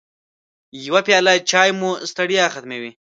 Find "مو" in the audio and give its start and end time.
1.79-1.91